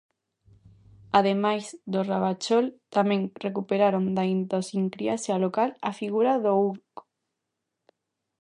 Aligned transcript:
Ademais 1.19 1.63
do 1.91 1.99
Ravachol, 2.09 2.65
tamén 2.95 3.21
recuperaron 3.45 4.03
da 4.17 4.23
idiosincrasia 4.35 5.35
local 5.45 5.69
a 5.89 5.91
figura 5.99 6.33
do 6.43 6.51
Urco. 6.69 7.03